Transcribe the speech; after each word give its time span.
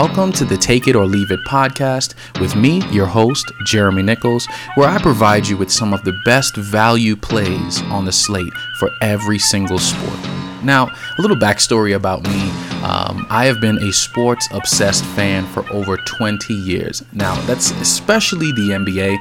Welcome 0.00 0.30
to 0.34 0.44
the 0.44 0.56
Take 0.56 0.86
It 0.86 0.94
or 0.94 1.06
Leave 1.06 1.32
It 1.32 1.40
podcast 1.44 2.14
with 2.40 2.54
me, 2.54 2.86
your 2.92 3.06
host, 3.06 3.50
Jeremy 3.66 4.04
Nichols, 4.04 4.46
where 4.76 4.88
I 4.88 5.02
provide 5.02 5.48
you 5.48 5.56
with 5.56 5.72
some 5.72 5.92
of 5.92 6.04
the 6.04 6.16
best 6.24 6.54
value 6.54 7.16
plays 7.16 7.82
on 7.82 8.04
the 8.04 8.12
slate 8.12 8.52
for 8.78 8.92
every 9.02 9.40
single 9.40 9.80
sport. 9.80 10.20
Now, 10.62 10.86
a 10.86 11.20
little 11.20 11.36
backstory 11.36 11.96
about 11.96 12.22
me. 12.22 12.48
Um, 12.84 13.26
I 13.28 13.46
have 13.46 13.60
been 13.60 13.78
a 13.78 13.92
sports 13.92 14.48
obsessed 14.52 15.04
fan 15.04 15.44
for 15.46 15.68
over 15.72 15.96
20 15.96 16.54
years. 16.54 17.02
Now, 17.12 17.34
that's 17.46 17.72
especially 17.72 18.52
the 18.52 18.70
NBA 18.70 19.18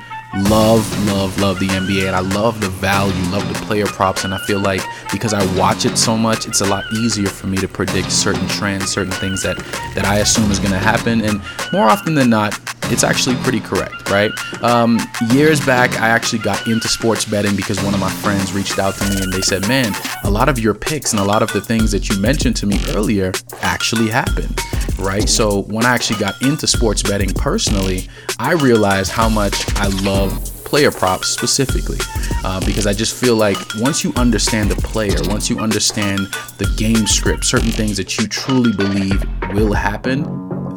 love, 0.50 1.06
love, 1.08 1.40
love 1.40 1.60
the 1.60 1.68
NBA, 1.68 2.08
and 2.08 2.16
I 2.16 2.20
love 2.20 2.62
the 2.62 2.70
value, 2.70 3.14
love 3.32 3.48
the 3.48 3.66
player 3.66 3.86
props, 3.86 4.24
and 4.24 4.34
I 4.34 4.38
feel 4.40 4.60
like 4.60 4.82
because 5.12 5.34
I 5.34 5.44
watch 5.58 5.86
it 5.86 5.98
so 5.98 6.18
much, 6.18 6.48
it's 6.48 6.62
a 6.62 6.66
lot 6.66 6.86
easier 6.94 7.28
for 7.28 7.48
me 7.48 7.58
to 7.58 7.68
predict 7.68 8.12
certain 8.12 8.48
trends, 8.48 8.90
certain 8.90 9.14
things 9.14 9.44
that 9.44 9.58
that 9.96 10.06
I 10.06 10.20
assume 10.20 10.52
is 10.52 10.60
going 10.60 10.72
to 10.72 10.80
happen, 10.80 11.22
and 11.22 11.42
more 11.74 11.88
often 11.90 12.16
than 12.16 12.30
not, 12.30 12.60
it's 12.92 13.04
actually 13.04 13.36
pretty 13.38 13.60
correct, 13.60 14.10
right? 14.10 14.32
Um, 14.64 15.00
years 15.32 15.64
back, 15.66 16.00
I 16.00 16.10
actually 16.10 16.40
got 16.40 16.68
into 16.68 16.88
sports 16.88 17.26
betting 17.26 17.56
because 17.56 17.82
one 17.84 17.94
of 17.94 18.00
my 18.00 18.10
friends 18.10 18.54
reached 18.54 18.80
out 18.80 18.96
to 18.96 19.10
me 19.10 19.22
and 19.22 19.34
they 19.34 19.42
said, 19.42 19.68
"Man, 19.68 19.94
a 20.24 20.30
lot 20.30 20.50
of 20.50 20.60
your 20.60 20.74
picks 20.74 21.12
and 21.12 21.20
a 21.20 21.26
lot 21.26 21.42
of 21.42 21.52
the 21.52 21.62
things 21.62 21.92
that 21.92 22.10
you 22.10 22.18
mentioned 22.20 22.56
to 22.58 22.66
me 22.66 22.80
earlier 22.90 23.32
actually 23.62 24.10
happened." 24.10 24.62
Right? 25.00 25.28
So 25.28 25.62
when 25.64 25.86
I 25.86 25.94
actually 25.94 26.20
got 26.20 26.42
into 26.42 26.68
sports 26.68 27.04
betting 27.04 27.34
personally, 27.34 28.08
I 28.40 28.54
realized 28.54 29.12
how 29.12 29.30
much 29.30 29.56
I 29.76 29.88
love 30.04 30.44
player 30.66 30.92
props 30.92 31.30
specifically 31.30 31.98
uh, 32.44 32.60
because 32.66 32.86
I 32.86 32.94
just 32.94 33.16
feel 33.16 33.36
like 33.36 33.58
once 33.78 34.04
you 34.04 34.12
understand 34.18 34.70
the 34.70 34.76
player, 34.76 35.16
once 35.24 35.50
you 35.50 35.60
understand 35.60 36.20
the 36.58 36.72
game 36.76 37.08
script, 37.08 37.46
certain 37.46 37.72
things 37.72 37.96
that 37.98 38.18
you 38.18 38.28
truly 38.28 38.74
believe 38.74 39.24
will 39.54 39.74
happen, 39.74 40.26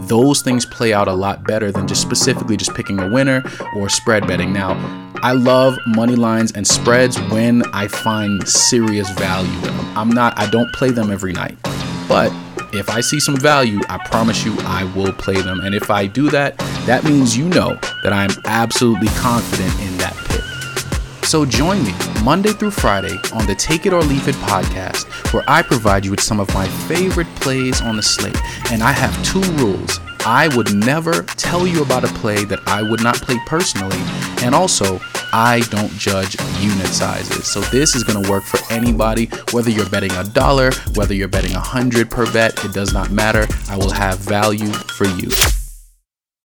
those 0.06 0.42
things 0.42 0.64
play 0.64 0.92
out 0.92 1.08
a 1.08 1.12
lot 1.12 1.44
better 1.44 1.72
than 1.72 1.88
just 1.88 2.02
specifically 2.02 2.56
just 2.56 2.74
picking 2.74 3.00
a 3.00 3.10
winner 3.10 3.42
or 3.76 3.88
spread 3.88 4.26
betting. 4.26 4.52
Now, 4.52 4.74
I 5.22 5.32
love 5.32 5.76
money 5.86 6.16
lines 6.16 6.52
and 6.52 6.66
spreads 6.66 7.20
when 7.30 7.62
I 7.74 7.88
find 7.88 8.48
serious 8.48 9.10
value 9.10 9.52
in 9.52 9.62
them. 9.62 9.98
I'm 9.98 10.08
not, 10.08 10.38
I 10.38 10.48
don't 10.48 10.72
play 10.72 10.90
them 10.90 11.10
every 11.10 11.32
night, 11.32 11.58
but 12.08 12.32
if 12.72 12.88
I 12.88 13.00
see 13.00 13.20
some 13.20 13.36
value, 13.36 13.80
I 13.88 13.98
promise 13.98 14.44
you 14.44 14.56
I 14.60 14.84
will 14.94 15.12
play 15.12 15.40
them. 15.40 15.60
And 15.60 15.74
if 15.74 15.90
I 15.90 16.06
do 16.06 16.30
that, 16.30 16.56
that 16.86 17.04
means 17.04 17.36
you 17.36 17.48
know 17.48 17.78
that 18.02 18.12
I'm 18.12 18.30
absolutely 18.44 19.08
confident 19.08 19.72
in 19.80 19.96
that 19.98 20.16
pick. 20.28 21.24
So 21.26 21.44
join 21.44 21.82
me 21.84 21.92
Monday 22.24 22.52
through 22.52 22.72
Friday 22.72 23.16
on 23.32 23.46
the 23.46 23.54
Take 23.54 23.86
It 23.86 23.92
or 23.92 24.02
Leave 24.02 24.28
It 24.28 24.34
podcast, 24.36 25.04
where 25.32 25.44
I 25.48 25.62
provide 25.62 26.04
you 26.04 26.10
with 26.10 26.20
some 26.20 26.40
of 26.40 26.52
my 26.54 26.66
favorite 26.88 27.28
plays 27.36 27.80
on 27.80 27.96
the 27.96 28.02
slate. 28.02 28.38
And 28.70 28.82
I 28.82 28.92
have 28.92 29.24
two 29.24 29.42
rules. 29.54 30.00
I 30.26 30.54
would 30.56 30.74
never 30.74 31.22
tell 31.22 31.66
you 31.66 31.82
about 31.82 32.04
a 32.04 32.08
play 32.14 32.44
that 32.44 32.60
I 32.68 32.82
would 32.82 33.02
not 33.02 33.16
play 33.16 33.38
personally. 33.46 34.00
And 34.42 34.54
also, 34.54 35.00
I 35.32 35.60
don't 35.70 35.92
judge 35.92 36.36
unit 36.60 36.88
sizes. 36.88 37.46
So 37.46 37.60
this 37.60 37.94
is 37.94 38.04
to 38.22 38.30
work 38.30 38.44
for 38.44 38.60
anybody, 38.72 39.26
whether 39.52 39.70
you're 39.70 39.88
betting 39.88 40.12
a 40.12 40.24
dollar, 40.24 40.72
whether 40.94 41.14
you're 41.14 41.28
betting 41.28 41.54
a 41.54 41.60
hundred 41.60 42.10
per 42.10 42.30
bet, 42.32 42.64
it 42.64 42.72
does 42.72 42.92
not 42.92 43.10
matter. 43.10 43.46
I 43.68 43.76
will 43.76 43.90
have 43.90 44.18
value 44.18 44.72
for 44.72 45.06
you. 45.06 45.30